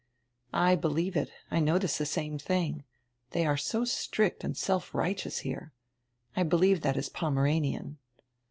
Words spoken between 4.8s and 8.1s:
righteous here. I believe that is Pomeranian."